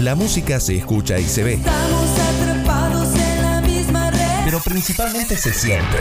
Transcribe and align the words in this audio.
La 0.00 0.14
música 0.14 0.60
se 0.60 0.76
escucha 0.76 1.18
y 1.18 1.24
se 1.24 1.42
ve, 1.42 1.54
Estamos 1.54 2.08
atrapados 2.18 3.14
en 3.14 3.42
la 3.42 3.60
misma 3.60 4.10
red. 4.10 4.44
pero 4.44 4.60
principalmente 4.60 5.36
se 5.36 5.52
siente. 5.52 5.98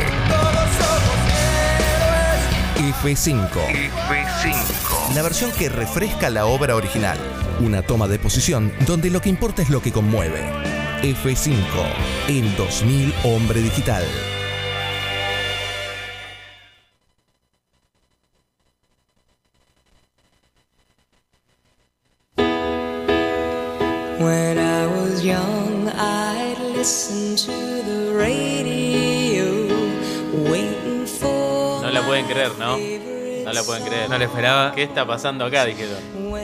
F5. 2.78 3.50
F5. 3.50 5.14
La 5.14 5.22
versión 5.22 5.52
que 5.52 5.70
refresca 5.70 6.30
la 6.30 6.46
obra 6.46 6.76
original. 6.76 7.18
Una 7.60 7.82
toma 7.82 8.08
de 8.08 8.20
posición 8.20 8.72
donde 8.88 9.10
lo 9.10 9.22
que 9.22 9.30
importa 9.30 9.62
es 9.62 9.70
lo 9.70 9.82
que 9.82 9.92
conmueve. 9.92 10.42
F5. 11.02 11.56
El 12.30 12.56
2000 12.56 13.14
Hombre 13.24 13.62
Digital. 13.62 14.04
No 31.82 31.90
la 31.92 32.02
pueden 32.06 32.26
creer, 32.26 32.52
¿no? 32.58 32.78
No 32.78 33.54
la 33.54 33.64
pueden 33.64 33.84
creer. 33.84 34.10
No 34.10 34.18
lo 34.18 34.24
esperaba. 34.24 34.72
¿Qué 34.74 34.84
está 34.84 35.06
pasando 35.06 35.46
acá? 35.46 35.66
Dijeron. 35.66 35.98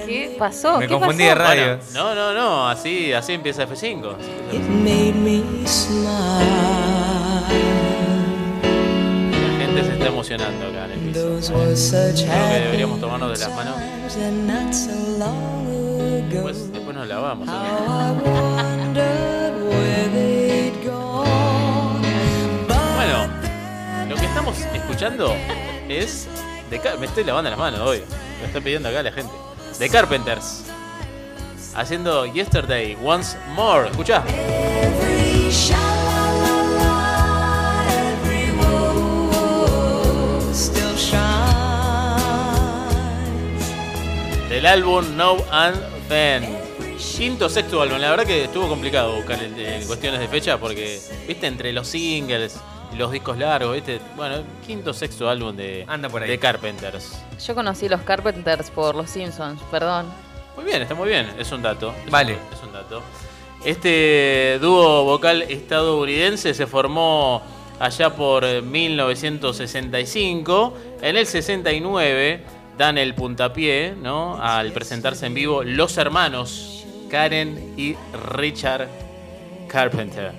¿Qué 0.06 0.36
pasó? 0.38 0.78
Me 0.80 0.88
¿Qué 0.88 0.94
confundí 0.94 1.24
pasó? 1.24 1.30
de 1.30 1.36
radio. 1.36 1.80
Bueno, 1.94 2.16
no, 2.16 2.16
no, 2.16 2.34
no. 2.34 2.70
Así, 2.70 3.14
así 3.14 3.34
empieza 3.34 3.66
F5. 3.68 4.16
It 4.52 4.62
made 4.62 5.14
me 5.14 5.42
smile. 5.68 6.10
La 9.32 9.58
gente 9.66 9.84
se 9.84 9.94
está 9.94 10.08
emocionando 10.08 10.68
acá 10.68 10.86
en 10.86 10.92
el 10.92 11.00
piso. 11.10 11.54
Creo 12.26 12.50
que 12.50 12.60
deberíamos 12.60 13.00
tomarnos 13.00 13.32
de 13.40 13.46
las 13.46 13.56
manos. 13.56 13.76
Después, 16.30 16.74
después 16.74 16.96
nos 16.96 17.08
lavamos. 17.08 17.48
Lo 24.10 24.16
que 24.16 24.26
estamos 24.26 24.58
escuchando 24.74 25.36
es. 25.90 26.28
De 26.70 26.82
me 27.00 27.06
estoy 27.06 27.24
lavando 27.24 27.50
las 27.50 27.60
manos 27.60 27.80
hoy. 27.82 28.04
Lo 28.42 28.48
está 28.48 28.60
pidiendo 28.60 28.90
acá 28.90 29.04
la 29.04 29.12
gente. 29.12 29.32
The 29.78 29.90
Carpenters. 29.90 30.64
Haciendo 31.76 32.26
Yesterday 32.26 32.98
Once 33.04 33.38
More. 33.56 33.90
Escuchá. 33.90 34.24
Del 44.50 44.66
álbum 44.66 45.16
Now 45.16 45.44
and 45.52 45.78
Then. 46.10 46.58
Quinto, 46.98 47.48
sexto 47.50 47.82
álbum. 47.82 48.00
La 48.00 48.10
verdad 48.10 48.26
que 48.26 48.46
estuvo 48.46 48.68
complicado 48.68 49.16
buscar 49.16 49.42
en 49.42 49.86
cuestiones 49.86 50.20
de 50.20 50.28
fecha 50.28 50.58
porque, 50.58 51.00
viste, 51.28 51.48
entre 51.48 51.72
los 51.74 51.88
singles 51.88 52.60
los 52.98 53.12
discos 53.12 53.38
largos, 53.38 53.74
viste. 53.74 54.00
Bueno, 54.16 54.38
quinto, 54.66 54.94
sexto 54.94 55.30
álbum 55.30 55.56
de, 55.56 55.86
Anda 55.88 56.10
por 56.10 56.24
ahí. 56.24 56.30
de 56.30 56.40
Carpenters. 56.40 57.22
Yo 57.46 57.54
conocí 57.56 57.88
los 57.90 58.02
Carpenters 58.02 58.70
por 58.72 58.96
los 58.96 59.10
Simpsons, 59.10 59.62
perdón. 59.72 60.06
Muy 60.56 60.66
bien, 60.66 60.82
está 60.82 60.96
muy 60.96 61.10
bien. 61.10 61.28
Es 61.38 61.52
un 61.52 61.62
dato. 61.62 61.94
Es 62.06 62.12
Vale. 62.12 62.34
un- 62.34 62.40
es 62.58 62.64
un 62.64 62.72
dato. 62.74 63.02
Este 63.66 64.58
dúo 64.62 65.04
vocal 65.04 65.42
estadounidense 65.44 66.54
se 66.54 66.68
formó 66.68 67.42
allá 67.80 68.16
por 68.16 68.44
eh, 68.46 68.62
1965. 68.62 70.74
En 71.02 71.18
el 71.18 71.26
69 71.26 72.42
dan 72.78 72.98
el 72.98 73.14
puntapié, 73.16 73.96
¿no? 74.02 74.38
Al 74.42 74.72
presentarse 74.72 75.26
en 75.26 75.34
vivo 75.34 75.64
los 75.64 75.98
hermanos 75.98 76.86
Karen 77.10 77.74
y 77.78 77.96
Richard 78.34 78.88
Carpenter. 79.68 80.32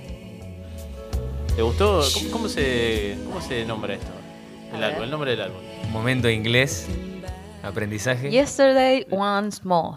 ¿Te 1.56 1.62
gustó? 1.62 2.02
¿Cómo, 2.14 2.30
cómo 2.30 2.48
se, 2.48 3.16
cómo 3.24 3.40
se 3.40 3.64
nombra 3.64 3.94
esto? 3.94 4.10
El 4.74 4.82
álbum, 4.84 5.02
el 5.04 5.10
nombre 5.10 5.30
del 5.30 5.40
álbum. 5.40 5.60
Momento 5.90 6.28
inglés. 6.28 6.86
Aprendizaje. 7.62 8.30
Yesterday 8.30 9.06
Once 9.10 9.60
More. 9.64 9.96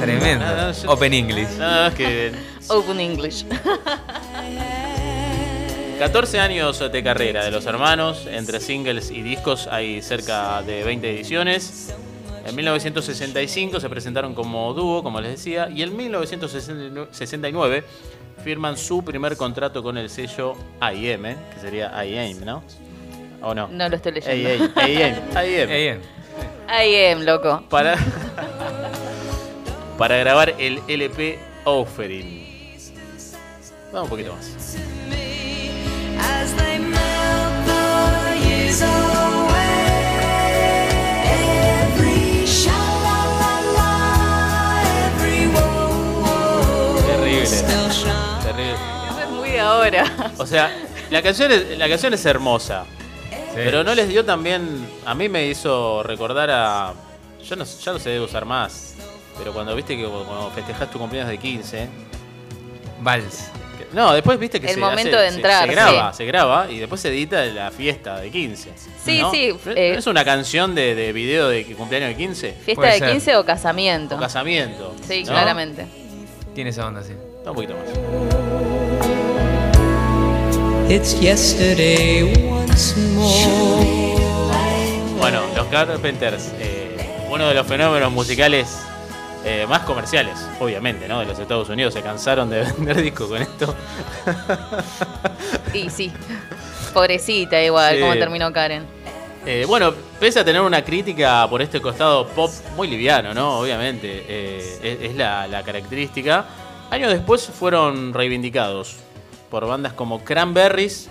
Tremendo. 0.00 0.44
No, 0.44 0.56
no, 0.56 0.72
yo- 0.72 0.90
Open 0.90 1.14
English. 1.14 1.48
No, 1.58 1.86
es 1.86 1.94
que 1.94 2.32
Open 2.68 2.98
English. 3.00 3.44
14 6.00 6.40
años 6.40 6.80
de 6.90 7.02
carrera 7.04 7.44
de 7.44 7.52
los 7.52 7.64
hermanos, 7.66 8.26
entre 8.28 8.58
singles 8.58 9.12
y 9.12 9.22
discos 9.22 9.68
hay 9.68 10.02
cerca 10.02 10.60
de 10.62 10.82
20 10.82 11.08
ediciones. 11.08 11.94
En 12.44 12.56
1965 12.56 13.80
se 13.80 13.88
presentaron 13.88 14.34
como 14.34 14.72
dúo, 14.74 15.02
como 15.02 15.20
les 15.20 15.32
decía, 15.32 15.68
y 15.70 15.82
en 15.82 15.96
1969 15.96 17.84
firman 18.42 18.76
su 18.76 19.04
primer 19.04 19.36
contrato 19.36 19.82
con 19.82 19.96
el 19.96 20.10
sello 20.10 20.54
IM, 20.80 21.22
que 21.22 21.60
sería 21.60 22.04
IAM, 22.04 22.44
¿no? 22.44 22.62
¿O 23.42 23.54
no? 23.54 23.68
No 23.68 23.88
lo 23.88 23.96
estoy 23.96 24.12
leyendo. 24.12 24.48
IAM, 24.48 24.72
IAM, 24.76 25.14
IAM. 25.34 25.68
Bien. 25.68 26.00
I 26.68 27.12
am, 27.12 27.20
loco. 27.24 27.62
Para, 27.68 27.96
para 29.98 30.16
grabar 30.16 30.54
el 30.58 30.80
LP 30.88 31.38
Offering. 31.64 32.42
Vamos 33.92 34.04
un 34.04 34.10
poquito 34.10 34.34
más. 34.34 34.76
Ahora. 49.72 50.32
O 50.38 50.46
sea, 50.46 50.70
la 51.10 51.22
canción 51.22 51.50
es, 51.52 51.78
la 51.78 51.88
canción 51.88 52.14
es 52.14 52.24
hermosa. 52.26 52.84
Pero 53.54 53.84
no 53.84 53.94
les 53.94 54.08
dio 54.08 54.24
también. 54.24 54.86
A 55.04 55.14
mí 55.14 55.28
me 55.28 55.46
hizo 55.46 56.02
recordar 56.02 56.50
a. 56.50 56.94
Yo 57.44 57.56
no, 57.56 57.64
ya 57.64 57.92
no 57.92 57.98
sé 57.98 58.10
de 58.10 58.20
usar 58.20 58.44
más. 58.44 58.94
Pero 59.38 59.52
cuando 59.52 59.74
viste 59.74 59.96
que 59.96 60.04
cuando 60.04 60.50
festejas 60.54 60.90
tu 60.90 60.98
cumpleaños 60.98 61.30
de 61.30 61.38
15. 61.38 61.88
Vals. 63.00 63.48
que- 63.76 63.86
no, 63.94 64.12
después 64.12 64.38
viste 64.38 64.60
que 64.60 64.68
El 64.68 64.74
se 64.74 64.80
momento 64.80 65.16
hace- 65.16 65.24
de 65.24 65.30
se- 65.30 65.36
entrar, 65.36 65.66
Se, 65.66 65.72
graba, 65.74 66.12
sí. 66.12 66.16
se 66.18 66.24
graba 66.24 66.70
y 66.70 66.78
después 66.78 67.00
se 67.00 67.08
edita 67.08 67.44
la 67.46 67.70
fiesta 67.70 68.20
de 68.20 68.30
15. 68.30 68.70
Sí, 69.04 69.20
¿no? 69.20 69.30
sí, 69.32 69.54
¿No 69.66 69.72
eh, 69.72 69.96
¿Es 69.96 70.06
una 70.06 70.24
canción 70.24 70.74
de, 70.74 70.94
de 70.94 71.12
video 71.12 71.48
de 71.48 71.64
cumpleaños 71.74 72.10
de 72.10 72.16
15? 72.16 72.52
Fiesta 72.64 72.86
de 72.86 72.98
ser. 73.00 73.10
15 73.10 73.36
o 73.36 73.44
casamiento. 73.44 74.14
O 74.16 74.18
casamiento. 74.20 74.94
Sí, 75.08 75.24
¿no? 75.24 75.32
claramente. 75.32 75.86
Tiene 76.54 76.70
esa 76.70 76.86
onda, 76.86 77.02
sí. 77.02 77.12
Da 77.44 77.50
Un 77.50 77.56
poquito 77.56 77.74
más. 77.74 79.31
It's 80.92 81.18
yesterday 81.18 82.22
once 82.50 82.94
more. 83.14 84.14
Bueno, 85.18 85.40
los 85.56 85.66
Carpenters, 85.68 86.52
eh, 86.58 87.24
uno 87.30 87.48
de 87.48 87.54
los 87.54 87.66
fenómenos 87.66 88.12
musicales 88.12 88.78
eh, 89.42 89.64
más 89.66 89.84
comerciales, 89.84 90.34
obviamente, 90.60 91.08
¿no? 91.08 91.20
De 91.20 91.24
los 91.24 91.38
Estados 91.38 91.70
Unidos. 91.70 91.94
Se 91.94 92.02
cansaron 92.02 92.50
de 92.50 92.64
vender 92.76 93.00
discos 93.00 93.28
con 93.30 93.40
esto. 93.40 93.74
Y 95.72 95.88
sí. 95.88 96.12
Pobrecita 96.92 97.62
igual, 97.62 97.94
Sí. 97.94 98.00
como 98.02 98.12
terminó 98.12 98.52
Karen. 98.52 98.84
Eh, 99.46 99.64
bueno, 99.66 99.94
pese 100.20 100.40
a 100.40 100.44
tener 100.44 100.60
una 100.60 100.84
crítica 100.84 101.46
por 101.48 101.62
este 101.62 101.80
costado 101.80 102.26
pop 102.28 102.50
muy 102.76 102.86
liviano, 102.86 103.32
¿no? 103.32 103.60
Obviamente, 103.60 104.26
eh, 104.28 104.78
es, 104.82 105.10
es 105.10 105.16
la, 105.16 105.46
la 105.48 105.62
característica. 105.62 106.44
Años 106.90 107.10
después 107.10 107.46
fueron 107.46 108.12
reivindicados 108.12 108.96
por 109.52 109.66
bandas 109.66 109.92
como 109.92 110.24
Cranberries, 110.24 111.10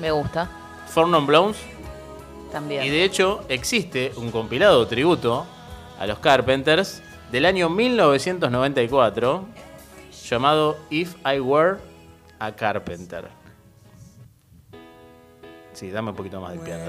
Me 0.00 0.10
gusta. 0.10 0.48
Four 0.88 1.08
Non 1.08 1.26
Blondes 1.26 1.60
También. 2.50 2.82
Y 2.84 2.88
de 2.88 3.04
hecho 3.04 3.44
existe 3.50 4.12
un 4.16 4.30
compilado 4.30 4.86
tributo 4.88 5.44
a 6.00 6.06
los 6.06 6.18
Carpenters 6.20 7.02
del 7.30 7.44
año 7.44 7.68
1994 7.68 9.44
llamado 10.26 10.78
If 10.88 11.16
I 11.26 11.38
Were 11.40 11.76
a 12.38 12.52
Carpenter. 12.52 13.28
Sí, 15.74 15.90
dame 15.90 16.10
un 16.10 16.16
poquito 16.16 16.40
más 16.40 16.52
de 16.54 16.60
piano. 16.60 16.84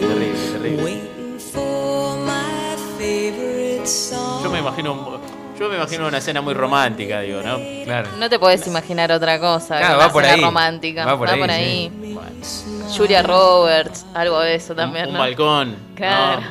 Terrible, 0.00 0.34
terrible. 0.52 1.38
for. 1.52 1.82
Yo 4.42 4.50
me 4.50 4.60
imagino 4.60 4.92
un- 4.92 5.31
yo 5.58 5.68
me 5.68 5.76
imagino 5.76 6.08
una 6.08 6.18
escena 6.18 6.40
muy 6.40 6.54
romántica, 6.54 7.20
digo, 7.20 7.42
¿no? 7.42 7.58
Claro. 7.84 8.08
No 8.18 8.28
te 8.28 8.38
podés 8.38 8.66
imaginar 8.66 9.12
otra 9.12 9.38
cosa. 9.38 9.78
Claro, 9.78 9.98
va 9.98 10.04
una 10.06 10.12
por 10.12 10.22
escena 10.22 10.38
ahí. 10.38 10.44
romántica. 10.44 11.04
Va 11.06 11.18
por 11.18 11.28
ahí, 11.30 11.42
ahí. 11.42 11.88
Bueno, 12.14 12.30
Julia 12.96 13.22
Roberts, 13.22 14.04
algo 14.14 14.40
de 14.40 14.54
eso 14.56 14.74
también. 14.74 15.06
un 15.08 15.12
¿no? 15.14 15.18
balcón, 15.20 15.70
¿no? 15.72 15.76
Claro. 15.94 16.42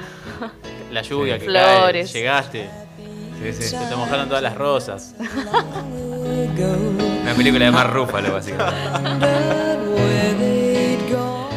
La 0.92 1.02
lluvia 1.02 1.40
que 1.40 1.46
Flores. 1.46 2.12
cae, 2.12 2.20
llegaste, 2.22 2.70
Sí, 3.42 3.54
sí. 3.54 3.64
se 3.70 3.78
te 3.88 3.96
mojaron 3.96 4.28
todas 4.28 4.44
las 4.44 4.56
rosas. 4.56 5.16
Una 7.24 7.34
película 7.36 7.66
de 7.66 7.72
Mar 7.72 7.92
Rúfalo, 7.92 8.34
básicamente. 8.34 8.76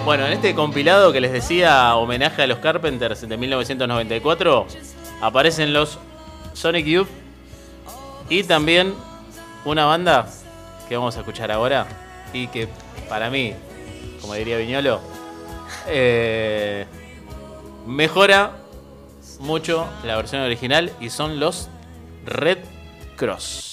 Bueno, 0.04 0.26
en 0.26 0.32
este 0.34 0.54
compilado 0.54 1.12
que 1.12 1.20
les 1.20 1.32
decía, 1.32 1.94
homenaje 1.96 2.42
a 2.42 2.46
los 2.46 2.58
Carpenters 2.58 3.26
de 3.26 3.36
1994, 3.36 4.66
aparecen 5.22 5.72
los 5.72 5.98
Sonic 6.52 6.84
Youth 6.86 7.08
y 8.28 8.42
también 8.44 8.94
una 9.64 9.84
banda 9.84 10.28
que 10.88 10.96
vamos 10.96 11.16
a 11.16 11.20
escuchar 11.20 11.50
ahora 11.50 11.86
y 12.32 12.48
que 12.48 12.68
para 13.08 13.30
mí, 13.30 13.54
como 14.20 14.34
diría 14.34 14.58
Viñolo, 14.58 15.00
eh, 15.86 16.86
mejora 17.86 18.52
mucho 19.40 19.86
la 20.04 20.16
versión 20.16 20.42
original 20.42 20.92
y 21.00 21.10
son 21.10 21.40
los 21.40 21.68
Red 22.24 22.58
Cross. 23.16 23.64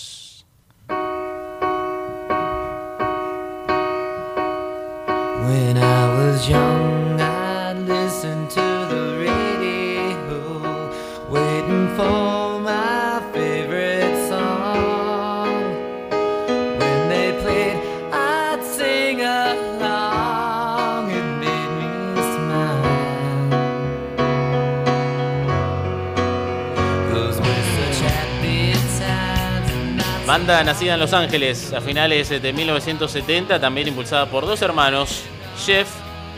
Banda 30.32 30.64
nacida 30.64 30.94
en 30.94 31.02
Los 31.02 31.12
Ángeles 31.12 31.74
a 31.74 31.82
finales 31.82 32.30
de 32.30 32.54
1970, 32.54 33.60
también 33.60 33.90
impulsada 33.90 34.28
por 34.28 34.46
dos 34.46 34.62
hermanos, 34.62 35.24
Jeff 35.66 35.90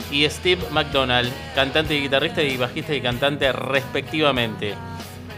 y 0.10 0.28
Steve 0.28 0.64
McDonald, 0.72 1.32
cantante 1.54 1.94
y 1.94 2.02
guitarrista 2.02 2.42
y 2.42 2.58
bajista 2.58 2.96
y 2.96 3.02
cantante 3.02 3.52
respectivamente. 3.52 4.74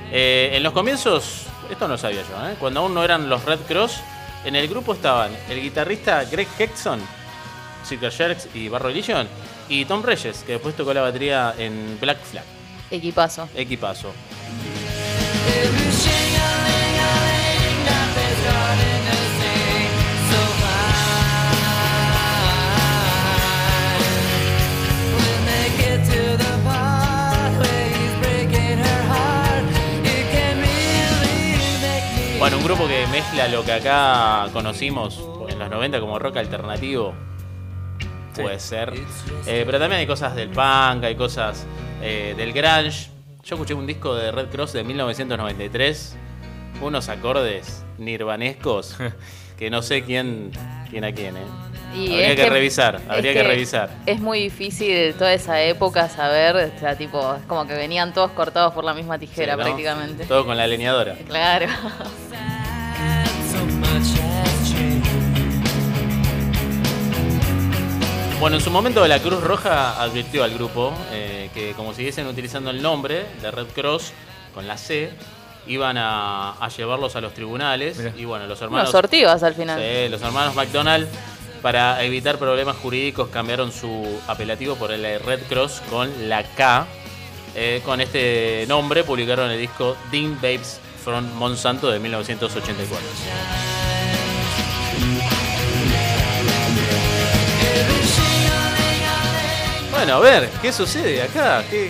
Eh, 0.09 0.51
en 0.53 0.63
los 0.63 0.71
comienzos, 0.71 1.47
esto 1.69 1.89
no 1.89 1.97
sabía 1.97 2.21
yo, 2.21 2.49
¿eh? 2.49 2.55
cuando 2.57 2.79
aún 2.79 2.93
no 2.93 3.03
eran 3.03 3.27
los 3.27 3.43
Red 3.43 3.59
Cross, 3.67 3.99
en 4.45 4.55
el 4.55 4.69
grupo 4.69 4.93
estaban 4.93 5.31
el 5.49 5.61
guitarrista 5.61 6.23
Greg 6.23 6.47
Hexon, 6.57 7.01
Circle 7.83 8.09
Jerks 8.09 8.47
y 8.53 8.69
Barro 8.69 8.87
Religion, 8.87 9.27
y 9.67 9.83
Tom 9.83 10.01
Reyes, 10.01 10.45
que 10.45 10.53
después 10.53 10.77
tocó 10.77 10.93
la 10.93 11.01
batería 11.01 11.53
en 11.57 11.97
Black 11.99 12.23
Flag. 12.23 12.45
Equipazo. 12.89 13.49
Equipazo. 13.53 14.13
Bueno, 32.45 32.59
un 32.59 32.63
grupo 32.63 32.87
que 32.87 33.07
mezcla 33.07 33.47
lo 33.47 33.65
que 33.65 33.71
acá 33.71 34.51
conocimos 34.53 35.19
en 35.49 35.57
los 35.57 35.67
90 35.67 35.99
como 35.99 36.19
rock 36.19 36.37
alternativo. 36.37 37.15
Puede 38.35 38.59
ser. 38.59 38.93
Eh, 39.47 39.63
pero 39.65 39.79
también 39.79 40.01
hay 40.01 40.05
cosas 40.05 40.35
del 40.35 40.49
punk, 40.49 41.05
hay 41.05 41.15
cosas 41.15 41.65
eh, 42.03 42.35
del 42.37 42.53
grunge. 42.53 43.09
Yo 43.43 43.55
escuché 43.55 43.73
un 43.73 43.87
disco 43.87 44.13
de 44.13 44.31
Red 44.31 44.49
Cross 44.49 44.73
de 44.73 44.83
1993. 44.83 46.15
Unos 46.83 47.09
acordes 47.09 47.83
nirvanescos 47.97 48.95
que 49.57 49.71
no 49.71 49.81
sé 49.81 50.03
quién, 50.03 50.51
quién 50.91 51.03
a 51.03 51.11
quién, 51.13 51.37
¿eh? 51.37 51.74
Y 51.95 52.11
habría 52.11 52.27
es 52.29 52.35
que, 52.35 52.49
revisar, 52.49 52.95
es 52.95 53.09
habría 53.09 53.33
que, 53.33 53.43
revisar. 53.43 53.89
Es 54.05 54.19
muy 54.19 54.39
difícil 54.39 54.89
de 54.89 55.13
toda 55.13 55.33
esa 55.33 55.61
época 55.61 56.09
saber, 56.09 56.55
o 56.75 56.79
sea, 56.79 56.97
tipo, 56.97 57.35
es 57.35 57.43
como 57.45 57.65
que 57.65 57.73
venían 57.73 58.13
todos 58.13 58.31
cortados 58.31 58.73
por 58.73 58.83
la 58.83 58.93
misma 58.93 59.17
tijera 59.17 59.53
Sí, 59.53 59.57
¿no? 59.59 59.63
prácticamente. 59.63 60.25
Todo 60.25 60.45
con 60.45 60.57
la 60.57 60.67
leñadora. 60.67 61.15
Claro. 61.27 61.67
Bueno, 68.39 68.57
en 68.57 68.61
su 68.61 68.69
momento 68.69 69.07
la 69.07 69.19
Cruz 69.19 69.41
Roja 69.41 70.01
advirtió 70.01 70.43
al 70.43 70.53
grupo 70.53 70.93
eh, 71.11 71.49
que 71.53 71.71
como 71.71 71.93
siguiesen 71.93 72.27
utilizando 72.27 72.69
el 72.69 72.81
nombre 72.81 73.25
de 73.41 73.49
Red 73.49 73.67
Cross 73.73 74.11
con 74.53 74.67
la 74.67 74.77
C, 74.77 75.09
iban 75.67 75.97
a, 75.97 76.51
a 76.51 76.69
llevarlos 76.69 77.15
a 77.15 77.21
los 77.21 77.33
tribunales. 77.33 77.97
Mirá. 77.97 78.13
Y 78.15 78.25
bueno, 78.25 78.45
los 78.45 78.61
hermanos... 78.61 78.91
sortivas 78.91 79.41
al 79.41 79.55
final. 79.55 79.81
Sí, 79.81 80.09
los 80.09 80.21
hermanos 80.21 80.53
McDonald, 80.53 81.07
para 81.65 82.03
evitar 82.03 82.37
problemas 82.37 82.75
jurídicos, 82.77 83.29
cambiaron 83.29 83.71
su 83.71 84.21
apelativo 84.27 84.75
por 84.75 84.91
el 84.91 85.01
de 85.01 85.17
Red 85.17 85.39
Cross 85.49 85.81
con 85.89 86.29
la 86.29 86.43
K. 86.43 86.85
Eh, 87.55 87.81
con 87.83 87.99
este 88.01 88.65
nombre 88.67 89.03
publicaron 89.03 89.49
el 89.49 89.57
disco 89.59 89.97
Dean 90.11 90.35
Babes 90.35 90.79
from 91.03 91.25
Monsanto 91.33 91.89
de 91.89 91.97
1984. 91.97 93.03
Bueno, 99.91 100.15
a 100.15 100.19
ver, 100.19 100.49
¿qué 100.61 100.71
sucede 100.73 101.21
acá? 101.21 101.63
¿Qué- 101.69 101.89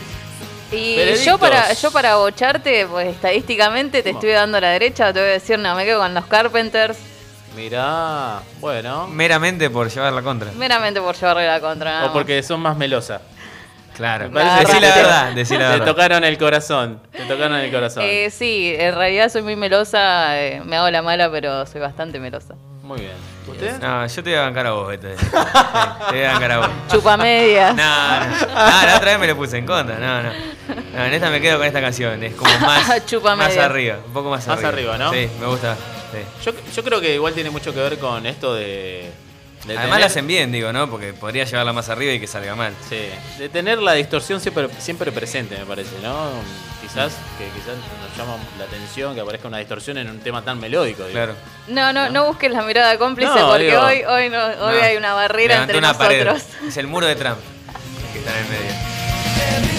Y 0.72 0.96
Veredictos. 0.96 1.26
yo 1.26 1.38
para, 1.38 1.74
yo 1.74 1.92
para 1.92 2.16
bocharte, 2.18 2.86
pues 2.88 3.08
estadísticamente 3.08 4.02
te 4.04 4.10
¿Cómo? 4.12 4.20
estoy 4.20 4.32
dando 4.34 4.60
la 4.60 4.70
derecha, 4.72 5.12
te 5.14 5.20
voy 5.20 5.30
a 5.30 5.34
decir, 5.34 5.60
no, 5.60 5.76
me 5.76 5.86
quedo 5.86 6.00
con 6.00 6.14
los 6.14 6.26
Carpenters, 6.26 6.98
Mirá, 7.56 8.40
bueno. 8.60 9.08
Meramente 9.08 9.70
por 9.70 9.90
llevar 9.90 10.14
la 10.14 10.22
contra. 10.22 10.52
meramente 10.52 11.00
por 11.02 11.16
llevarle 11.16 11.48
la 11.48 11.60
contra. 11.60 11.90
nada 11.92 12.04
O 12.04 12.08
más. 12.08 12.14
porque 12.14 12.44
son 12.44 12.60
más 12.60 12.76
melosa. 12.78 13.22
Claro. 13.96 14.28
Decí 14.28 14.80
la 14.82 14.94
te- 14.94 15.00
verdad, 15.02 15.32
decí 15.32 15.54
la 15.54 15.60
Te 15.60 15.70
verdad. 15.80 15.86
tocaron 15.86 16.24
el 16.26 16.38
corazón. 16.38 17.00
Te 17.14 17.24
tocaron 17.26 17.56
el 17.56 17.72
corazón. 17.72 18.04
Eh, 18.06 18.30
sí, 18.30 18.76
en 18.78 18.94
realidad 18.94 19.30
soy 19.32 19.42
muy 19.42 19.56
melosa, 19.56 20.38
eh, 20.42 20.62
me 20.66 20.76
hago 20.76 20.90
la 20.90 21.02
mala, 21.02 21.32
pero 21.32 21.66
soy 21.66 21.80
bastante 21.80 22.20
melosa. 22.20 22.56
Muy 22.84 23.00
bien. 23.00 23.14
¿Usted? 23.48 23.80
No, 23.80 24.06
yo 24.06 24.24
te 24.24 24.30
voy 24.32 24.40
a 24.40 24.42
bancar 24.42 24.68
a 24.68 24.72
vos, 24.72 24.88
Beto. 24.90 25.08
Sí, 25.18 25.24
te 26.10 26.16
voy 26.18 26.24
a 26.26 26.32
bancar 26.34 26.52
a 26.52 26.58
vos. 26.58 26.70
Chupa 26.92 27.16
medias. 27.18 27.74
No, 27.76 28.20
no, 28.20 28.26
no, 28.28 28.86
la 28.86 28.94
otra 28.98 29.12
vez 29.12 29.20
me 29.20 29.28
lo 29.28 29.36
puse 29.38 29.58
en 29.60 29.66
contra, 29.66 29.96
no, 29.98 30.24
no. 30.24 30.30
No, 30.94 31.06
en 31.06 31.14
esta 31.14 31.30
me 31.30 31.40
quedo 31.40 31.58
con 31.58 31.66
esta 31.68 31.80
canción, 31.82 32.22
es 32.22 32.36
como 32.36 32.52
más, 32.60 33.06
Chupa 33.06 33.36
más 33.36 33.56
arriba, 33.58 33.98
un 34.06 34.12
poco 34.14 34.30
más, 34.30 34.46
Más 34.46 34.64
arriba, 34.64 34.98
¿no? 34.98 35.12
Sí, 35.14 35.30
me 35.40 35.46
gusta. 35.48 35.76
Yo, 36.44 36.52
yo 36.76 36.84
creo 36.84 37.02
que 37.02 37.14
igual 37.16 37.34
tiene 37.34 37.50
mucho 37.50 37.74
que 37.74 37.80
ver 37.80 37.98
con 38.00 38.26
esto 38.26 38.54
de. 38.54 39.10
de 39.66 39.74
Además 39.78 39.84
tener- 39.86 40.00
la 40.00 40.06
hacen 40.06 40.28
bien, 40.28 40.52
digo, 40.52 40.72
¿no? 40.72 40.90
Porque 40.90 41.14
podría 41.14 41.44
llevarla 41.46 41.74
más 41.74 41.90
arriba 41.90 42.14
y 42.14 42.20
que 42.20 42.28
salga 42.28 42.56
mal. 42.56 42.74
Sí, 42.88 43.00
de 43.40 43.50
tener 43.50 43.80
la 43.80 43.94
distorsión 43.94 44.40
siempre, 44.40 44.68
siempre 44.80 45.12
presente, 45.12 45.58
me 45.58 45.66
parece, 45.66 45.92
¿no? 46.04 46.30
Quizás 46.82 47.14
que 47.40 47.46
quizás 47.46 47.76
nos 47.76 48.16
llama 48.18 48.38
la 48.60 48.66
atención 48.66 49.16
que 49.16 49.22
aparezca 49.22 49.48
una 49.48 49.58
distorsión 49.58 49.98
en 49.98 50.08
un 50.10 50.20
tema 50.20 50.44
tan 50.44 50.60
melódico. 50.60 51.02
digo. 51.04 51.14
Claro. 51.14 51.36
No, 51.68 51.92
no, 51.92 52.10
no 52.12 52.26
busques 52.28 52.52
la 52.52 52.62
mirada 52.62 52.98
cómplice 53.00 53.32
No, 53.34 53.48
porque 53.50 53.64
digo- 53.72 53.82
hoy, 53.82 54.04
hoy, 54.04 54.30
no, 54.30 54.46
hoy 54.46 54.76
No, 54.78 54.84
hay 54.84 54.96
una 54.98 55.14
barrera 55.16 55.56
levantó 55.56 55.72
entre 55.74 55.78
una 55.80 55.98
pared. 55.98 56.26
nosotros. 56.26 56.48
Es 56.68 56.78
el 56.78 56.86
muro 56.88 57.08
de 57.08 57.16
Trump 57.16 57.40
que 58.14 58.20
está 58.20 58.32
en 58.38 58.46
el 58.46 58.50
medio. 58.52 59.75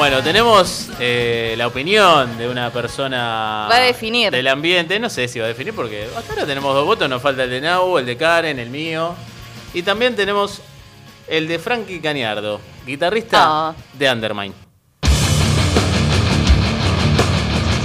Bueno, 0.00 0.22
tenemos 0.22 0.88
eh, 0.98 1.54
la 1.58 1.66
opinión 1.66 2.38
de 2.38 2.48
una 2.48 2.70
persona. 2.72 3.68
Va 3.70 3.76
a 3.76 3.80
definir. 3.80 4.30
Del 4.32 4.48
ambiente, 4.48 4.98
no 4.98 5.10
sé 5.10 5.28
si 5.28 5.38
va 5.38 5.44
a 5.44 5.48
definir 5.48 5.74
porque 5.74 6.06
hasta 6.16 6.32
ahora 6.32 6.46
tenemos 6.46 6.74
dos 6.74 6.86
votos, 6.86 7.06
nos 7.06 7.20
falta 7.20 7.44
el 7.44 7.50
de 7.50 7.60
Nau, 7.60 7.98
el 7.98 8.06
de 8.06 8.16
Karen, 8.16 8.58
el 8.58 8.70
mío. 8.70 9.14
Y 9.74 9.82
también 9.82 10.16
tenemos 10.16 10.62
el 11.28 11.46
de 11.46 11.58
Frankie 11.58 12.00
Cañardo, 12.00 12.62
guitarrista 12.86 13.38
Ah. 13.42 13.74
de 13.92 14.10
Undermine. 14.10 14.54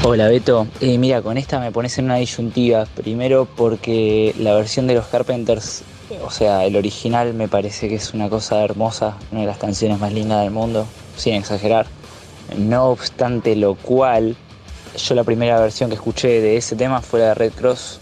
Hola 0.03 0.29
Beto, 0.29 0.67
Eh, 0.79 0.97
mira, 0.97 1.21
con 1.21 1.37
esta 1.37 1.59
me 1.59 1.73
pones 1.73 1.97
en 1.97 2.05
una 2.05 2.15
disyuntiva. 2.15 2.85
Primero 2.95 3.43
porque 3.43 4.33
la 4.39 4.53
versión 4.53 4.87
de 4.87 4.93
los 4.93 5.07
Carpenters, 5.07 5.83
o 6.25 6.31
sea, 6.31 6.63
el 6.63 6.77
original 6.77 7.33
me 7.33 7.49
parece 7.49 7.89
que 7.89 7.95
es 7.95 8.13
una 8.13 8.29
cosa 8.29 8.63
hermosa, 8.63 9.17
una 9.33 9.41
de 9.41 9.47
las 9.47 9.57
canciones 9.57 9.99
más 9.99 10.13
lindas 10.13 10.41
del 10.43 10.51
mundo, 10.51 10.87
sin 11.17 11.33
exagerar. 11.33 11.87
No 12.57 12.85
obstante 12.85 13.55
lo 13.55 13.75
cual, 13.75 14.35
yo 14.97 15.15
la 15.15 15.23
primera 15.23 15.59
versión 15.59 15.89
que 15.89 15.95
escuché 15.95 16.41
de 16.41 16.57
ese 16.57 16.75
tema 16.75 17.01
fue 17.01 17.19
la 17.19 17.27
de 17.27 17.33
Red 17.35 17.53
Cross, 17.53 17.99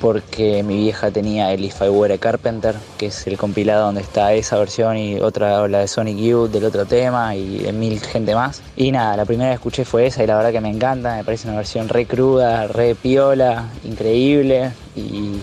porque 0.00 0.62
mi 0.62 0.76
vieja 0.76 1.10
tenía 1.10 1.52
el 1.52 1.64
If 1.64 1.82
I 1.82 1.88
Were 1.88 2.14
a 2.14 2.18
Carpenter, 2.18 2.76
que 2.96 3.06
es 3.06 3.26
el 3.26 3.36
compilado 3.36 3.86
donde 3.86 4.02
está 4.02 4.32
esa 4.32 4.56
versión 4.56 4.96
y 4.96 5.16
otra, 5.16 5.66
la 5.66 5.80
de 5.80 5.88
Sonic 5.88 6.18
Youth 6.18 6.50
del 6.50 6.64
otro 6.64 6.86
tema 6.86 7.34
y 7.34 7.58
de 7.58 7.72
mil 7.72 8.00
gente 8.00 8.34
más. 8.34 8.62
Y 8.76 8.92
nada, 8.92 9.16
la 9.16 9.24
primera 9.24 9.50
que 9.50 9.54
escuché 9.56 9.84
fue 9.84 10.06
esa 10.06 10.22
y 10.22 10.26
la 10.26 10.36
verdad 10.36 10.52
que 10.52 10.60
me 10.60 10.70
encanta, 10.70 11.16
me 11.16 11.24
parece 11.24 11.48
una 11.48 11.56
versión 11.56 11.88
re 11.88 12.06
cruda, 12.06 12.68
re 12.68 12.94
piola, 12.94 13.70
increíble 13.84 14.70
y 14.94 15.40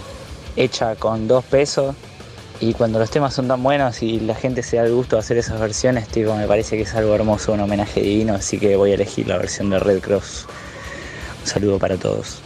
hecha 0.55 0.95
con 0.95 1.27
dos 1.27 1.43
pesos. 1.43 1.95
Y 2.61 2.73
cuando 2.73 2.99
los 2.99 3.09
temas 3.11 3.33
son 3.33 3.47
tan 3.47 3.61
buenos 3.61 4.01
y 4.01 4.19
la 4.19 4.33
gente 4.33 4.63
se 4.63 4.77
da 4.77 4.83
el 4.83 4.93
gusto 4.93 5.17
de 5.17 5.19
hacer 5.19 5.37
esas 5.37 5.59
versiones, 5.59 6.07
tipo, 6.07 6.35
me 6.35 6.47
parece 6.47 6.77
que 6.77 6.83
es 6.83 6.95
algo 6.95 7.13
hermoso, 7.13 7.51
un 7.53 7.59
homenaje 7.59 8.01
divino, 8.01 8.35
así 8.35 8.57
que 8.57 8.75
voy 8.75 8.91
a 8.91 8.95
elegir 8.95 9.27
la 9.27 9.37
versión 9.37 9.69
de 9.69 9.79
Red 9.79 9.99
Cross. 9.99 10.45
Un 11.41 11.47
saludo 11.47 11.79
para 11.79 11.97
todos. 11.97 12.44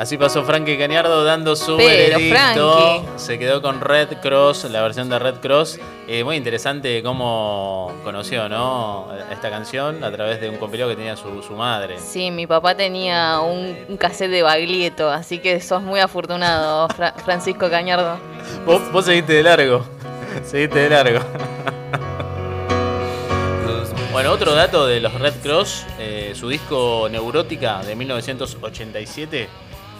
Así 0.00 0.16
pasó 0.16 0.42
Frankie 0.44 0.78
Cañardo 0.78 1.24
dando 1.24 1.54
su 1.54 1.76
Pero, 1.76 1.88
veredicto. 2.18 2.72
Frankie. 2.78 3.06
Se 3.18 3.38
quedó 3.38 3.60
con 3.60 3.82
Red 3.82 4.16
Cross, 4.22 4.64
la 4.70 4.80
versión 4.80 5.10
de 5.10 5.18
Red 5.18 5.40
Cross. 5.42 5.78
Eh, 6.08 6.24
muy 6.24 6.36
interesante 6.36 7.02
cómo 7.02 7.92
conoció 8.02 8.48
¿no? 8.48 9.08
esta 9.30 9.50
canción 9.50 10.02
a 10.02 10.10
través 10.10 10.40
de 10.40 10.48
un 10.48 10.56
compilado 10.56 10.88
que 10.88 10.96
tenía 10.96 11.16
su, 11.16 11.42
su 11.42 11.52
madre. 11.52 11.98
Sí, 11.98 12.30
mi 12.30 12.46
papá 12.46 12.74
tenía 12.74 13.40
un, 13.40 13.76
un 13.90 13.96
cassette 13.98 14.30
de 14.30 14.40
Baglietto, 14.42 15.10
así 15.10 15.38
que 15.38 15.60
sos 15.60 15.82
muy 15.82 16.00
afortunado, 16.00 16.88
Fra- 16.96 17.12
Francisco 17.22 17.68
Cañardo. 17.68 18.16
Vos, 18.64 18.80
vos 18.92 19.04
seguiste 19.04 19.34
de 19.34 19.42
largo. 19.42 19.84
seguiste 20.46 20.78
de 20.78 20.88
largo. 20.88 21.20
bueno, 24.12 24.32
otro 24.32 24.54
dato 24.54 24.86
de 24.86 24.98
los 25.00 25.12
Red 25.12 25.34
Cross, 25.42 25.84
eh, 25.98 26.32
su 26.34 26.48
disco 26.48 27.06
Neurótica 27.10 27.82
de 27.82 27.94
1987 27.96 29.48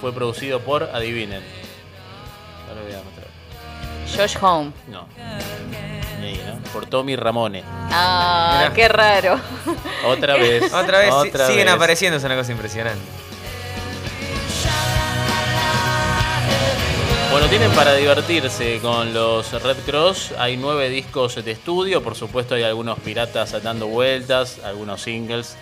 fue 0.01 0.13
producido 0.13 0.61
por, 0.61 0.85
adivinen. 0.85 1.43
No 2.69 2.75
lo 2.75 2.83
voy 2.83 2.93
a 2.95 3.03
mostrar. 3.03 3.27
Josh 4.17 4.37
Home. 4.43 4.73
No. 4.89 5.03
¿no? 5.03 6.71
Por 6.73 6.87
Tommy 6.87 7.17
Ramone. 7.17 7.63
Ah, 7.67 8.59
Mirá. 8.63 8.75
qué 8.75 8.89
raro. 8.89 9.41
Otra 10.07 10.35
vez. 10.39 10.73
Otra 10.73 10.99
vez 10.99 11.13
otra 11.13 11.47
siguen 11.47 11.67
vez. 11.67 11.75
apareciendo, 11.75 12.17
es 12.19 12.25
una 12.25 12.37
cosa 12.37 12.53
impresionante. 12.53 13.01
Bueno, 17.31 17.47
tienen 17.47 17.71
para 17.73 17.95
divertirse 17.95 18.81
con 18.81 19.15
los 19.15 19.53
Red 19.63 19.77
Cross. 19.87 20.35
Hay 20.37 20.57
nueve 20.57 20.89
discos 20.89 21.37
de 21.45 21.53
estudio. 21.53 22.03
Por 22.03 22.17
supuesto, 22.17 22.57
hay 22.57 22.65
algunos 22.65 22.99
piratas 22.99 23.63
dando 23.63 23.87
vueltas, 23.87 24.59
algunos 24.65 25.01
singles. 25.03 25.57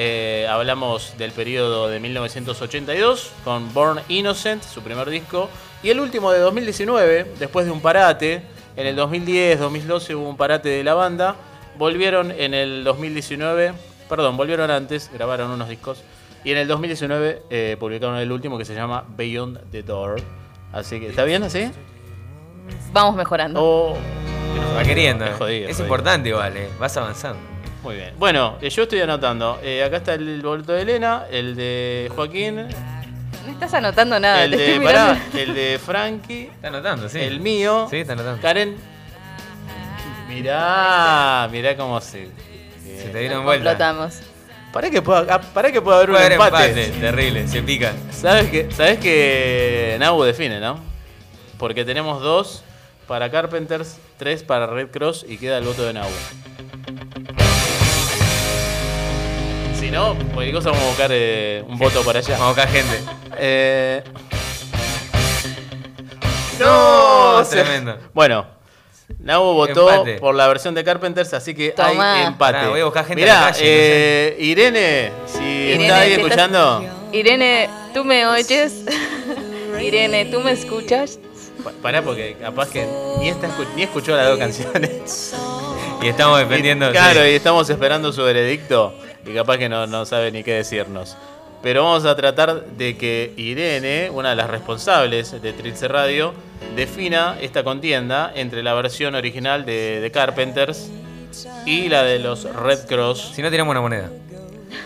Eh, 0.00 0.46
hablamos 0.48 1.18
del 1.18 1.32
periodo 1.32 1.88
de 1.88 1.98
1982 1.98 3.32
con 3.42 3.74
Born 3.74 4.00
Innocent, 4.06 4.62
su 4.62 4.80
primer 4.80 5.10
disco. 5.10 5.50
Y 5.82 5.90
el 5.90 5.98
último 5.98 6.30
de 6.30 6.38
2019, 6.38 7.32
después 7.40 7.66
de 7.66 7.72
un 7.72 7.80
parate. 7.80 8.42
En 8.76 8.86
el 8.86 8.94
2010, 8.94 9.58
2012 9.58 10.14
hubo 10.14 10.28
un 10.28 10.36
parate 10.36 10.68
de 10.68 10.84
la 10.84 10.94
banda. 10.94 11.34
Volvieron 11.76 12.30
en 12.30 12.54
el 12.54 12.84
2019, 12.84 13.72
perdón, 14.08 14.36
volvieron 14.36 14.70
antes, 14.70 15.10
grabaron 15.12 15.50
unos 15.50 15.68
discos. 15.68 16.04
Y 16.44 16.52
en 16.52 16.58
el 16.58 16.68
2019 16.68 17.42
eh, 17.50 17.76
publicaron 17.80 18.18
el 18.18 18.30
último 18.30 18.56
que 18.56 18.64
se 18.64 18.76
llama 18.76 19.04
Beyond 19.16 19.68
the 19.72 19.82
Door. 19.82 20.22
Así 20.72 21.00
que, 21.00 21.08
¿está 21.08 21.24
bien 21.24 21.42
así? 21.42 21.72
Vamos 22.92 23.16
mejorando. 23.16 23.60
Oh, 23.60 23.96
Va 24.76 24.84
queriendo. 24.84 25.24
Es 25.24 25.36
jodido, 25.36 25.68
es 25.68 25.76
jodido. 25.76 25.84
importante 25.86 26.28
igual, 26.28 26.56
eh. 26.56 26.68
vas 26.78 26.96
avanzando. 26.96 27.57
Muy 27.82 27.94
bien. 27.96 28.14
Bueno, 28.18 28.58
eh, 28.60 28.70
yo 28.70 28.82
estoy 28.84 29.00
anotando. 29.00 29.58
Eh, 29.62 29.82
acá 29.84 29.98
está 29.98 30.14
el 30.14 30.42
boleto 30.42 30.72
de 30.72 30.82
Elena, 30.82 31.24
el 31.30 31.54
de 31.54 32.10
Joaquín, 32.14 32.56
No 32.56 33.52
estás 33.52 33.72
anotando 33.74 34.18
nada, 34.18 34.44
el 34.44 34.50
te 34.50 34.56
de, 34.56 34.72
estoy 34.74 34.84
pará, 34.84 35.14
mirando. 35.14 35.38
el 35.38 35.54
de 35.54 35.78
Frankie, 35.84 36.42
Está 36.54 36.68
anotando, 36.68 37.08
sí. 37.08 37.18
el 37.20 37.40
mío, 37.40 37.86
Sí, 37.90 37.96
está 37.98 38.12
anotando. 38.14 38.42
Karen. 38.42 38.76
Mirá, 40.28 41.48
mirá 41.50 41.76
cómo 41.76 42.00
se. 42.00 42.28
Se 42.84 43.08
te 43.10 43.18
dieron 43.20 43.44
vuelta. 43.44 43.70
Explotamos. 43.70 44.20
Para 44.72 44.90
que 44.90 45.00
pueda, 45.00 45.24
ah, 45.34 45.40
pará 45.40 45.72
que 45.72 45.80
pueda 45.80 45.96
haber 45.98 46.10
un 46.10 46.16
haber 46.16 46.32
empate. 46.32 46.68
empate. 46.68 47.00
Terrible, 47.00 47.48
se 47.48 47.62
pica. 47.62 47.92
¿Sabes 48.12 48.50
que, 48.50 48.70
sabes 48.70 48.98
que 48.98 49.96
Nabu 49.98 50.22
define, 50.24 50.60
no? 50.60 50.78
Porque 51.58 51.84
tenemos 51.84 52.20
dos 52.20 52.62
para 53.06 53.30
Carpenters, 53.30 53.96
tres 54.18 54.42
para 54.42 54.66
Red 54.66 54.88
Cross 54.90 55.24
y 55.26 55.38
queda 55.38 55.56
el 55.58 55.64
voto 55.64 55.84
de 55.86 55.94
Nabu. 55.94 56.10
Si 59.88 59.92
no, 59.94 60.14
cualquier 60.34 60.54
cosa 60.54 60.68
vamos 60.68 60.84
a 60.84 60.88
buscar 60.88 61.10
eh, 61.14 61.64
un 61.66 61.78
voto 61.78 62.02
para 62.04 62.18
allá. 62.18 62.36
Vamos 62.38 62.58
acá, 62.58 62.68
gente. 62.68 63.00
Eh... 63.38 64.04
No, 66.60 67.42
se- 67.42 67.52
tremendo. 67.62 67.96
Bueno, 68.12 68.44
Nabu 69.20 69.54
votó 69.54 69.88
Empate. 69.90 70.18
por 70.18 70.34
la 70.34 70.46
versión 70.46 70.74
de 70.74 70.84
Carpenters, 70.84 71.32
así 71.32 71.54
que 71.54 71.70
Tomá. 71.70 72.16
hay 72.16 72.26
empate. 72.26 72.52
Pará, 72.58 72.68
voy 72.68 72.80
a 72.80 72.84
buscar 72.84 73.06
gente 73.06 73.22
Mirá, 73.22 73.34
en 73.36 73.40
la 73.40 73.46
calle, 73.52 73.62
eh, 73.64 74.36
Irene, 74.40 75.10
si 75.24 75.42
Irene, 75.42 75.84
está 75.86 76.00
ahí 76.00 76.08
si 76.08 76.12
estás- 76.20 76.26
escuchando, 76.26 76.84
Irene, 77.12 77.70
¿tú 77.94 78.04
me 78.04 78.26
oyes? 78.26 78.84
Irene, 79.80 80.26
¿tú 80.26 80.40
me 80.40 80.52
escuchas? 80.52 81.18
pa- 81.64 81.72
pará 81.80 82.02
porque 82.02 82.36
capaz 82.38 82.68
que 82.68 82.86
ni, 83.20 83.30
está 83.30 83.46
escu- 83.48 83.66
ni 83.74 83.84
escuchó 83.84 84.14
las 84.14 84.28
dos 84.28 84.38
canciones. 84.38 85.34
Y 86.02 86.08
estamos 86.08 86.38
dependiendo. 86.40 86.90
Y- 86.90 86.92
claro, 86.92 87.22
sí. 87.22 87.30
y 87.30 87.34
estamos 87.36 87.70
esperando 87.70 88.12
su 88.12 88.22
veredicto 88.22 88.94
y 89.26 89.34
capaz 89.34 89.58
que 89.58 89.68
no, 89.68 89.86
no 89.86 90.04
sabe 90.04 90.30
ni 90.32 90.42
qué 90.42 90.54
decirnos. 90.54 91.16
Pero 91.62 91.84
vamos 91.84 92.04
a 92.04 92.14
tratar 92.14 92.64
de 92.64 92.96
que 92.96 93.32
Irene, 93.36 94.10
una 94.10 94.30
de 94.30 94.36
las 94.36 94.48
responsables 94.48 95.42
de 95.42 95.52
Trilce 95.52 95.88
Radio, 95.88 96.32
defina 96.76 97.36
esta 97.40 97.64
contienda 97.64 98.30
entre 98.34 98.62
la 98.62 98.74
versión 98.74 99.14
original 99.16 99.64
de, 99.66 100.00
de 100.00 100.10
Carpenters 100.12 100.88
y 101.66 101.88
la 101.88 102.04
de 102.04 102.20
los 102.20 102.44
Red 102.44 102.86
Cross. 102.86 103.32
Si 103.34 103.42
no, 103.42 103.50
tiramos 103.50 103.72
una 103.72 103.80
moneda. 103.80 104.08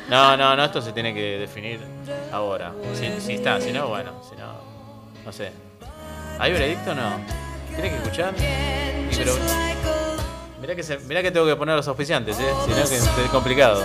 No, 0.09 0.37
no, 0.37 0.57
no, 0.57 0.65
esto 0.65 0.81
se 0.81 0.93
tiene 0.93 1.13
que 1.13 1.39
definir 1.39 1.79
ahora. 2.33 2.73
Si, 2.95 3.21
si 3.21 3.35
está, 3.35 3.61
si 3.61 3.71
no, 3.73 3.89
bueno, 3.89 4.13
si 4.29 4.37
no, 4.37 4.53
no 5.25 5.33
sé. 5.33 5.51
¿Hay 6.39 6.53
veredicto 6.53 6.93
o 6.93 6.95
no? 6.95 7.21
¿Tiene 7.75 7.91
que 7.91 7.97
escuchar? 7.97 8.33
Sí, 8.39 9.17
pero 9.19 9.35
mirá 10.61 10.75
que, 10.75 10.83
se- 10.83 10.99
mirá 11.01 11.23
que 11.23 11.31
tengo 11.31 11.47
que 11.47 11.57
poner 11.57 11.77
los 11.77 11.87
auspiciantes, 11.89 12.39
¿eh? 12.39 12.47
Si 12.65 12.71
no, 12.71 12.89
que 12.89 12.97
es 12.97 13.31
complicado. 13.31 13.83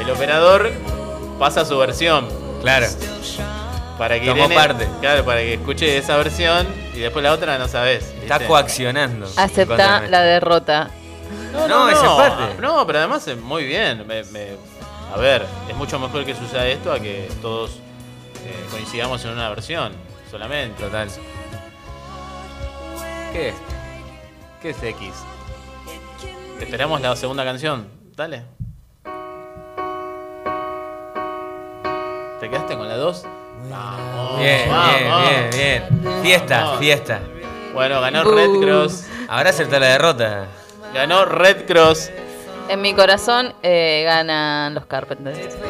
El 0.00 0.10
operador 0.10 0.72
pasa 1.38 1.64
su 1.64 1.76
versión 1.78 2.28
Claro. 2.62 2.86
para 3.98 4.20
que 4.20 4.26
Tomó 4.26 4.44
Irene- 4.44 4.54
parte. 4.54 4.88
claro, 5.00 5.24
para 5.24 5.40
que 5.40 5.54
escuche 5.54 5.96
esa 5.96 6.16
versión 6.16 6.66
y 6.94 7.00
después 7.00 7.22
la 7.22 7.32
otra 7.32 7.58
no 7.58 7.66
sabes. 7.68 8.04
Está 8.22 8.34
¿viste? 8.38 8.46
coaccionando. 8.46 9.26
Acepta 9.36 10.02
la 10.08 10.22
derrota. 10.22 10.90
No, 11.68 11.88
es 11.88 11.98
empate. 11.98 12.60
No, 12.60 12.86
pero 12.86 12.98
además 13.00 13.26
es 13.26 13.38
muy 13.38 13.64
bien. 13.64 14.06
Me- 14.06 14.24
me- 14.24 14.56
a 15.14 15.18
ver, 15.18 15.46
es 15.68 15.74
mucho 15.76 15.98
mejor 15.98 16.24
que 16.24 16.34
suceda 16.34 16.66
esto 16.66 16.92
a 16.92 17.00
que 17.00 17.28
todos 17.40 17.78
eh, 18.44 18.66
coincidamos 18.70 19.24
en 19.24 19.30
una 19.32 19.48
versión 19.48 19.92
solamente. 20.30 20.82
Total. 20.82 21.08
¿Qué 23.32 23.48
es? 23.48 23.54
¿Qué 24.62 24.70
es 24.70 24.82
X? 24.82 25.12
¿Esperamos 26.60 27.00
la 27.00 27.14
segunda 27.16 27.44
canción? 27.44 27.88
Dale. 28.16 28.42
¿Te 32.40 32.50
quedaste 32.50 32.76
con 32.76 32.88
la 32.88 32.96
2? 32.96 33.24
Vamos, 33.70 34.38
Bien, 34.40 34.68
vamos. 34.68 34.90
bien, 35.30 35.50
bien, 35.50 36.02
bien. 36.02 36.22
Fiesta, 36.22 36.60
Vamos. 36.64 36.78
fiesta. 36.78 37.20
Bueno, 37.74 38.00
ganó. 38.00 38.24
Red 38.24 38.60
Cross. 38.60 39.06
Ahora 39.28 39.50
acepta 39.50 39.78
la 39.78 39.86
derrota. 39.86 40.46
Ganó 40.94 41.24
Red 41.24 41.66
Cross. 41.66 42.10
En 42.68 42.80
mi 42.80 42.94
corazón 42.94 43.54
eh, 43.62 44.02
ganan 44.04 44.74
los 44.74 44.86
Carpenters. 44.86 45.56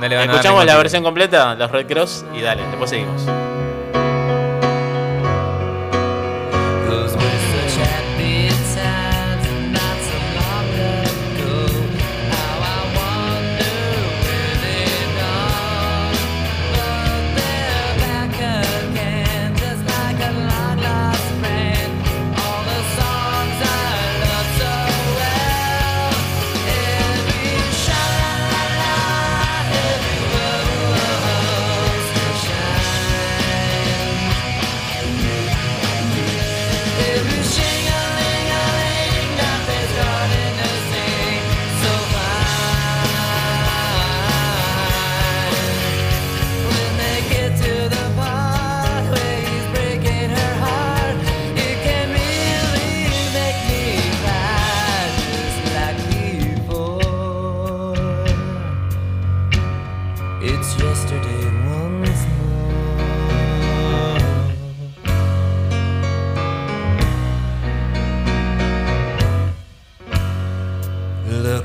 No 0.00 0.06
le 0.08 0.14
van 0.14 0.24
a 0.24 0.26
dar 0.26 0.34
Escuchamos 0.36 0.66
la 0.66 0.76
versión 0.76 1.02
completa, 1.02 1.54
los 1.54 1.70
Red 1.70 1.86
Cross, 1.86 2.26
y 2.34 2.42
dale, 2.42 2.62
después 2.66 2.90
seguimos. 2.90 3.22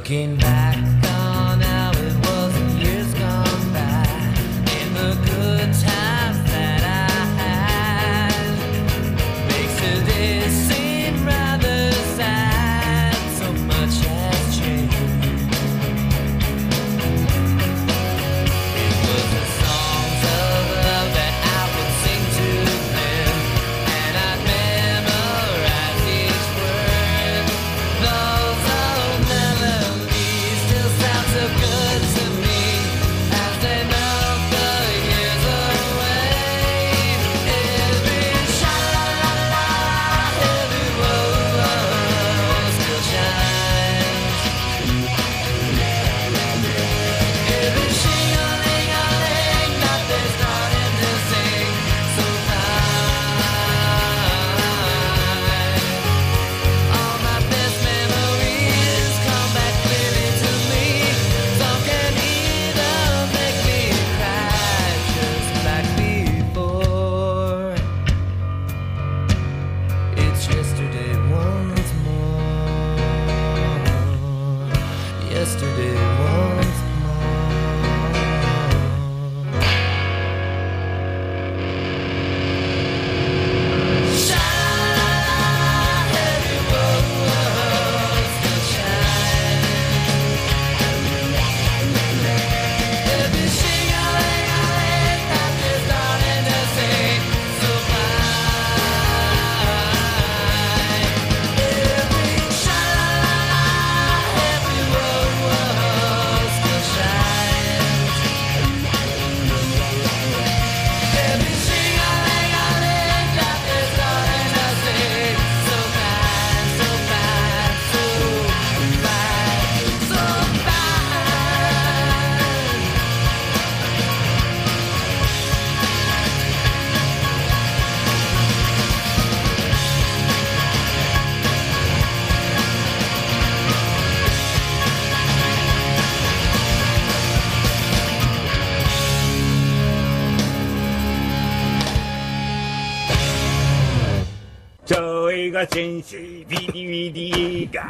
looking 0.02 0.36
back. 0.38 1.01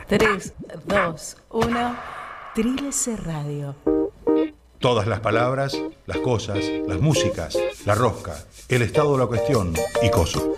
3, 0.07 0.53
2, 0.85 1.37
1. 1.51 1.95
Trilce 2.53 3.15
Radio. 3.15 3.75
Todas 4.79 5.07
las 5.07 5.21
palabras, 5.21 5.77
las 6.05 6.17
cosas, 6.17 6.59
las 6.87 6.99
músicas, 6.99 7.57
la 7.85 7.95
rosca, 7.95 8.43
el 8.67 8.81
estado 8.81 9.13
de 9.13 9.19
la 9.19 9.27
cuestión 9.27 9.73
y 10.01 10.09
coso. 10.09 10.55